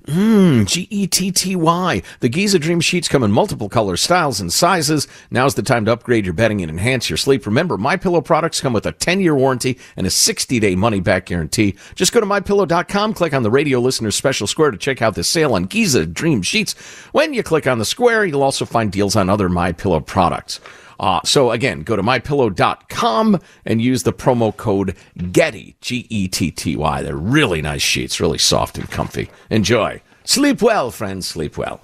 [0.05, 2.01] Mmm, G E T T Y.
[2.21, 5.07] The Giza Dream Sheets come in multiple colors, styles, and sizes.
[5.29, 7.45] Now's the time to upgrade your bedding and enhance your sleep.
[7.45, 11.75] Remember, My Pillow products come with a 10-year warranty and a 60-day money-back guarantee.
[11.95, 15.23] Just go to mypillow.com, click on the radio listener special square to check out the
[15.23, 16.73] sale on Giza Dream Sheets.
[17.11, 20.61] When you click on the square, you'll also find deals on other My Pillow products.
[20.99, 24.95] Uh, so again, go to mypillow.com and use the promo code
[25.31, 27.01] GETTY, G-E-T-T-Y.
[27.01, 29.29] They're really nice sheets, really soft and comfy.
[29.49, 30.01] Enjoy.
[30.25, 31.25] Sleep well, friends.
[31.27, 31.81] Sleep well.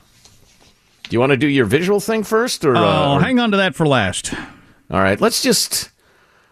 [1.03, 3.51] Do you want to do your visual thing first, or, uh, uh, or hang on
[3.51, 4.33] to that for last?
[4.91, 5.91] All right, let's just.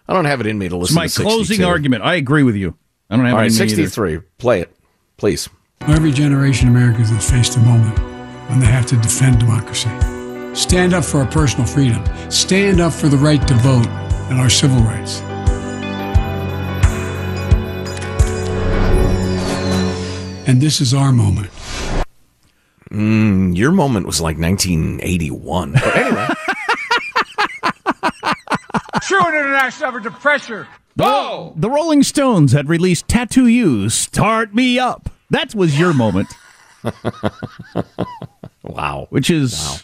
[0.07, 1.01] I don't have it in me to listen.
[1.01, 2.03] It's my to closing argument.
[2.03, 2.75] I agree with you.
[3.09, 3.75] I don't have All it right, in me either.
[3.75, 4.19] sixty-three.
[4.37, 4.75] Play it,
[5.17, 5.49] please.
[5.81, 7.97] Every generation of Americans has faced a moment
[8.49, 9.89] when they have to defend democracy.
[10.53, 12.03] Stand up for our personal freedom.
[12.29, 13.87] Stand up for the right to vote
[14.29, 15.21] and our civil rights.
[20.47, 21.49] And this is our moment.
[22.91, 25.71] Mm, your moment was like 1981.
[25.73, 26.27] But anyway,
[29.01, 30.67] True international effort to pressure.
[30.99, 31.53] Oh!
[31.55, 35.09] The Rolling Stones had released Tattoo You, Start Me Up.
[35.31, 36.29] That was your moment.
[38.63, 39.07] wow.
[39.09, 39.83] Which is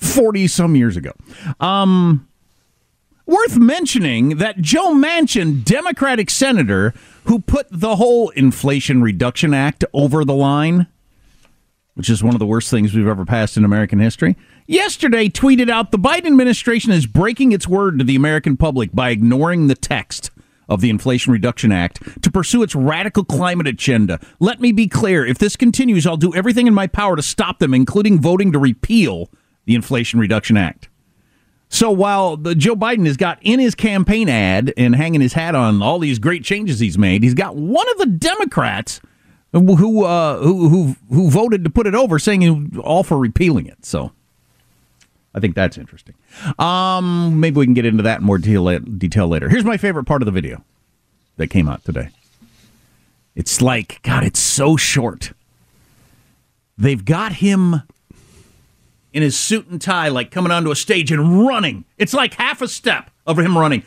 [0.00, 1.12] 40 some years ago.
[1.60, 2.26] Um,
[3.26, 6.92] worth mentioning that Joe Manchin, Democratic senator
[7.24, 10.88] who put the whole Inflation Reduction Act over the line,
[11.94, 14.36] which is one of the worst things we've ever passed in American history,
[14.66, 19.10] yesterday tweeted out the Biden administration is breaking its word to the American public by
[19.10, 20.30] ignoring the text
[20.68, 24.18] of the Inflation Reduction Act to pursue its radical climate agenda.
[24.38, 27.58] Let me be clear if this continues, I'll do everything in my power to stop
[27.58, 29.30] them, including voting to repeal
[29.70, 30.88] the Inflation Reduction Act.
[31.68, 35.80] So while Joe Biden has got in his campaign ad and hanging his hat on
[35.80, 39.00] all these great changes he's made, he's got one of the Democrats
[39.52, 43.84] who uh, who, who who voted to put it over, saying all for repealing it.
[43.86, 44.10] So
[45.32, 46.16] I think that's interesting.
[46.58, 49.48] Um, maybe we can get into that in more detail later.
[49.48, 50.64] Here's my favorite part of the video
[51.36, 52.08] that came out today.
[53.36, 55.32] It's like God, it's so short.
[56.76, 57.82] They've got him
[59.12, 61.84] in his suit and tie, like coming onto a stage and running.
[61.98, 63.82] It's like half a step of him running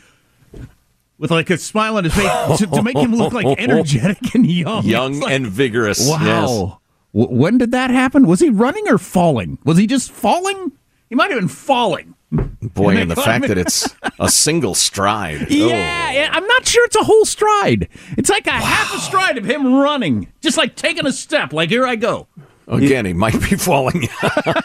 [1.18, 4.46] with like a smile on his face to, to make him look like energetic and
[4.50, 4.86] young.
[4.86, 6.08] young like, and vigorous.
[6.10, 6.20] Wow.
[6.22, 6.78] Yes.
[7.14, 8.28] W- when did that happen?
[8.28, 9.58] Was he running or falling?
[9.64, 10.72] Was he just falling?
[11.10, 12.16] He might have been falling.
[12.32, 15.48] Boy, And the fact that it's a single stride.
[15.52, 16.12] Yeah, Oh.
[16.14, 17.88] yeah, I'm not sure it's a whole stride.
[18.18, 21.54] It's like a half a stride of him running, just like taking a step.
[21.54, 22.28] Like here I go.
[22.68, 24.08] Again, he might be falling.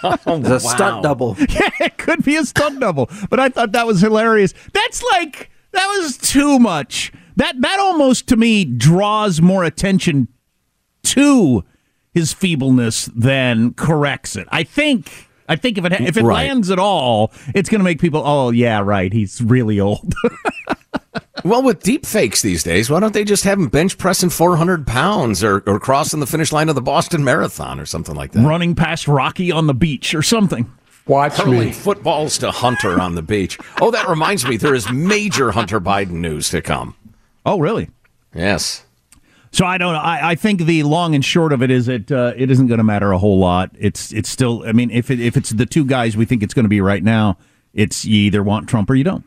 [0.03, 1.37] It's a stunt double.
[1.49, 3.11] Yeah, it could be a stunt double.
[3.31, 4.55] But I thought that was hilarious.
[4.73, 7.13] That's like that was too much.
[7.37, 10.29] That that almost to me draws more attention
[11.05, 11.65] to
[12.13, 14.47] his feebleness than corrects it.
[14.51, 16.47] I think I think if it if it Right.
[16.49, 18.23] lands at all, it's going to make people.
[18.25, 19.13] Oh yeah, right.
[19.13, 20.15] He's really old.
[21.45, 24.87] Well, with deep fakes these days, why don't they just have him bench pressing 400
[24.87, 28.45] pounds or, or crossing the finish line of the Boston Marathon or something like that?
[28.47, 30.71] Running past Rocky on the beach or something.
[31.07, 31.73] Watch Hurling me.
[31.73, 33.59] footballs to Hunter on the beach.
[33.81, 36.95] Oh, that reminds me, there is major Hunter Biden news to come.
[37.47, 37.89] Oh really?
[38.35, 38.85] Yes.
[39.51, 39.95] So I don't.
[39.95, 42.79] I, I think the long and short of it is it uh, it isn't going
[42.79, 43.71] to matter a whole lot.
[43.79, 44.63] It's it's still.
[44.67, 46.83] I mean, if it, if it's the two guys we think it's going to be
[46.83, 47.39] right now,
[47.73, 49.25] it's you either want Trump or you don't.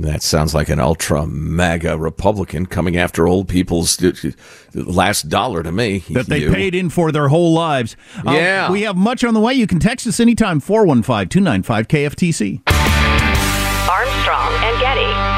[0.00, 4.12] That sounds like an ultra mega Republican coming after old people's uh,
[4.74, 6.04] last dollar to me.
[6.10, 6.52] That they You.
[6.52, 7.96] paid in for their whole lives.
[8.24, 8.70] Uh, Yeah.
[8.70, 9.54] we have much on the way.
[9.54, 12.60] You can text us anytime 415 295 KFTC.
[13.90, 15.37] Armstrong and Getty.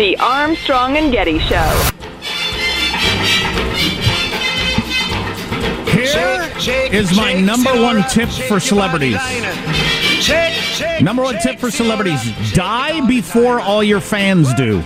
[0.00, 1.90] The Armstrong and Getty Show.
[5.90, 9.18] Here is my number one tip for celebrities.
[11.02, 14.82] Number one tip for celebrities die before all your fans do.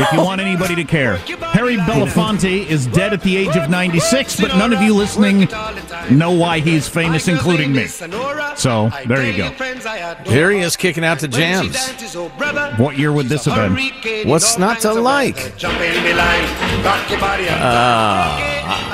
[0.00, 1.16] If you want anybody to care.
[1.16, 5.48] Harry Belafonte is dead at the age of 96, but none of you listening
[6.10, 7.86] know why he's famous, including me.
[7.86, 9.50] So, there you go.
[10.24, 11.76] Here he is kicking out the jams.
[12.78, 14.28] What year would this have been?
[14.28, 15.54] What's not to like?
[17.60, 18.38] Uh,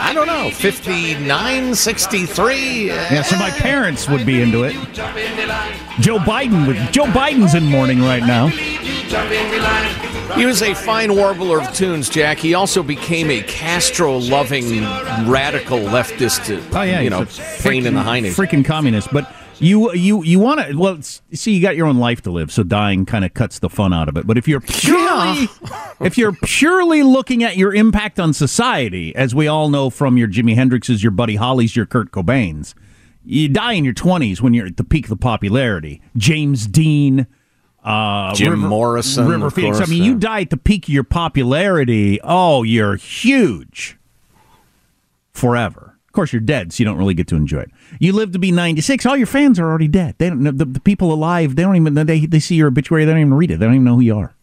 [0.00, 0.50] I don't know.
[0.50, 2.86] 59, 63?
[2.86, 4.72] Yeah, so my parents would be into it.
[6.00, 8.48] Joe Biden with Joe Biden's in mourning right now.
[10.32, 12.38] He was a fine warbler of tunes, Jack.
[12.38, 14.80] He also became a Castro-loving
[15.30, 16.50] radical leftist.
[16.50, 17.24] Uh, oh yeah, you know,
[17.60, 18.34] pain in the hiney.
[18.34, 19.12] freaking communist.
[19.12, 22.50] But you you you want to well see you got your own life to live,
[22.50, 24.26] so dying kind of cuts the fun out of it.
[24.26, 25.48] But if you're purely
[26.00, 30.28] if you're purely looking at your impact on society, as we all know from your
[30.28, 32.74] Jimi Hendrixes, your Buddy Hollies, your Kurt Cobains,
[33.24, 36.02] you die in your twenties when you're at the peak of the popularity.
[36.16, 37.26] James Dean.
[37.85, 39.76] Uh, Jim River, Morrison, River of Phoenix.
[39.78, 40.09] course, I mean, yeah.
[40.09, 42.18] you die at the peak of your popularity.
[42.24, 43.99] Oh, you're huge
[45.32, 45.97] forever.
[46.09, 47.70] Of course, you're dead, so you don't really get to enjoy it.
[47.99, 49.05] You live to be 96.
[49.05, 50.14] All your fans are already dead.
[50.18, 50.41] They don't.
[50.43, 51.57] know- The, the people alive.
[51.57, 51.95] They don't even.
[51.95, 53.05] They they see your obituary.
[53.05, 53.59] They don't even read it.
[53.59, 54.35] They don't even know who you are.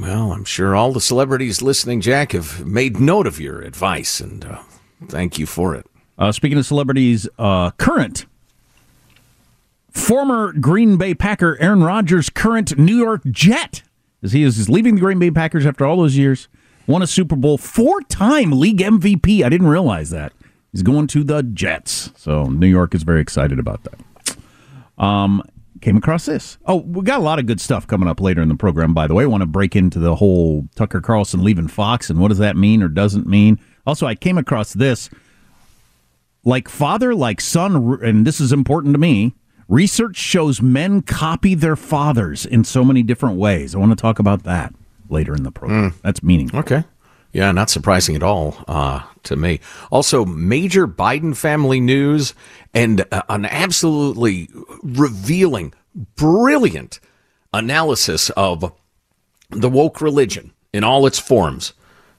[0.00, 4.44] Well, I'm sure all the celebrities listening, Jack, have made note of your advice, and
[4.44, 4.62] uh,
[5.08, 5.86] thank you for it.
[6.18, 8.24] Uh, speaking of celebrities, uh, current
[9.94, 13.82] former Green Bay Packer Aaron Rodgers, current New York Jet,
[14.22, 16.48] as he is leaving the Green Bay Packers after all those years,
[16.86, 19.42] won a Super Bowl, four-time league MVP.
[19.42, 20.32] I didn't realize that.
[20.72, 24.36] He's going to the Jets, so New York is very excited about that.
[25.02, 25.42] Um,
[25.80, 26.58] came across this.
[26.66, 28.92] Oh, we got a lot of good stuff coming up later in the program.
[28.94, 32.18] By the way, I want to break into the whole Tucker Carlson leaving Fox and
[32.18, 33.60] what does that mean or doesn't mean.
[33.86, 35.10] Also, I came across this
[36.44, 39.34] like father, like son, and this is important to me.
[39.74, 43.74] Research shows men copy their fathers in so many different ways.
[43.74, 44.72] I want to talk about that
[45.08, 45.94] later in the program.
[46.00, 46.60] That's meaningful.
[46.60, 46.84] Okay.
[47.32, 49.58] Yeah, not surprising at all uh, to me.
[49.90, 52.34] Also, major Biden family news
[52.72, 54.48] and uh, an absolutely
[54.84, 55.74] revealing,
[56.14, 57.00] brilliant
[57.52, 58.72] analysis of
[59.50, 61.72] the woke religion in all its forms.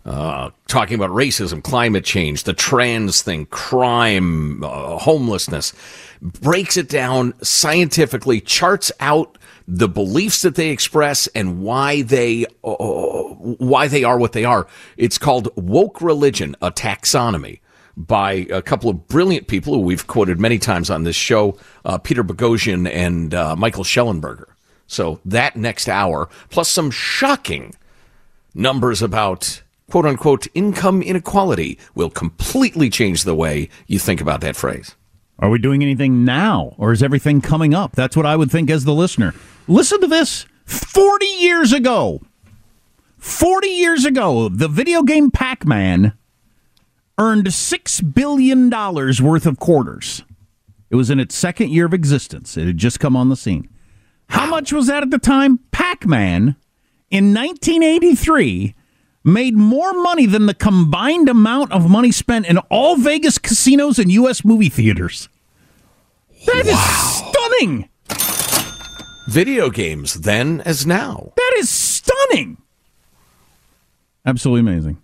[0.05, 5.73] Uh, talking about racism, climate change, the trans thing, crime, uh, homelessness,
[6.21, 9.35] breaks it down scientifically, charts out
[9.67, 14.67] the beliefs that they express and why they uh, why they are what they are.
[14.95, 17.61] It's called woke religion, a taxonomy
[17.97, 21.97] by a couple of brilliant people who we've quoted many times on this show, uh,
[21.97, 24.45] Peter Boghossian and uh, Michael Shellenberger.
[24.85, 27.73] So that next hour, plus some shocking
[28.53, 34.55] numbers about quote unquote income inequality, will completely change the way you think about that
[34.55, 34.95] phrase.
[35.39, 37.91] Are we doing anything now, or is everything coming up?
[37.93, 39.33] That's what I would think as the listener.
[39.67, 42.21] Listen to this 40 years ago.
[43.17, 46.13] 40 years ago, the video game Pac Man
[47.17, 50.23] earned $6 billion worth of quarters.
[50.89, 52.55] It was in its second year of existence.
[52.55, 53.67] It had just come on the scene.
[54.29, 55.59] How much was that at the time?
[55.71, 56.55] Pac Man
[57.09, 58.75] in 1983
[59.25, 64.11] made more money than the combined amount of money spent in all Vegas casinos and
[64.11, 64.45] U.S.
[64.45, 65.27] movie theaters.
[66.45, 67.89] That is stunning.
[69.27, 71.33] Video games then as now.
[71.35, 72.61] That is stunning.
[74.25, 75.01] Absolutely amazing.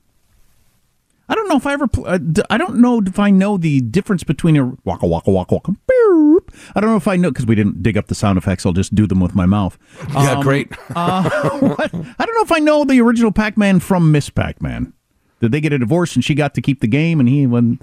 [1.32, 1.88] I don't know if I ever.
[1.88, 5.32] Pl- uh, d- I don't know if I know the difference between a waka waka
[5.32, 5.72] waka waka.
[5.72, 6.52] Beep.
[6.76, 8.66] I don't know if I know because we didn't dig up the sound effects.
[8.66, 9.78] I'll just do them with my mouth.
[10.14, 10.72] Yeah, Um, great.
[10.96, 11.30] uh.
[11.30, 11.88] I
[12.26, 14.92] don't know if I know the original Pac-Man from Miss Pac-Man.
[15.40, 17.82] Did they get a divorce and she got to keep the game and he went?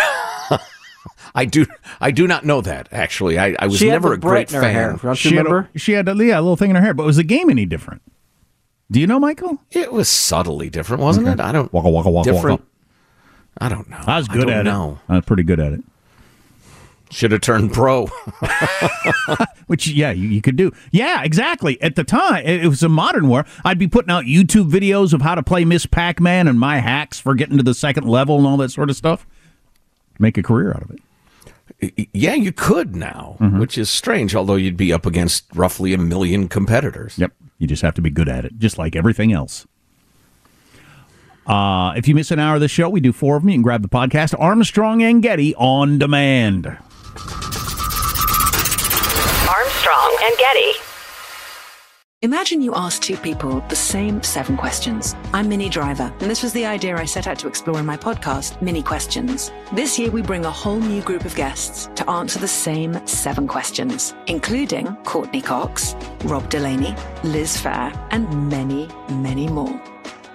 [1.38, 1.66] I do.
[2.00, 3.38] I do not know that actually.
[3.38, 4.74] I, I was She had never the a great Brit in her fan.
[4.74, 4.90] hair.
[5.02, 5.70] Don't you She had, remember?
[5.74, 7.50] a, she had a, yeah, a little thing in her hair, but was the game
[7.50, 8.02] any different?
[8.92, 9.60] Do you know, Michael?
[9.72, 11.40] It was subtly different, wasn't it?
[11.40, 11.74] I don't.
[11.74, 12.62] Waka waka waka different.
[12.62, 12.72] waka.
[13.60, 14.00] I don't know.
[14.06, 15.00] I was good don't at know.
[15.08, 15.12] it.
[15.12, 15.82] I was pretty good at it.
[17.12, 18.08] Should have turned pro.
[19.68, 20.72] Which, yeah, you, you could do.
[20.92, 21.82] Yeah, exactly.
[21.82, 23.46] At the time, it, it was a modern war.
[23.64, 26.80] I'd be putting out YouTube videos of how to play Miss Pac Man and my
[26.80, 29.26] hacks for getting to the second level and all that sort of stuff.
[30.20, 32.10] Make a career out of it.
[32.14, 33.60] yeah, you could now, Mm-hmm.
[33.60, 34.36] which is strange.
[34.36, 37.18] Although you'd be up against roughly a million competitors.
[37.18, 37.32] Yep.
[37.60, 39.66] You just have to be good at it, just like everything else.
[41.48, 43.50] Uh, if you miss an hour of the show, we do four of them.
[43.50, 46.66] You can grab the podcast Armstrong and Getty on demand.
[49.48, 50.72] Armstrong and Getty.
[52.22, 55.16] Imagine you ask two people the same seven questions.
[55.32, 57.98] I'm Minnie Driver, and this was the idea I set out to explore in my
[57.98, 59.52] podcast, Minnie Questions.
[59.74, 63.48] This year, we bring a whole new group of guests to answer the same seven
[63.48, 69.80] questions, including Courteney Cox, Rob Delaney, Liz Phair, and many, many more.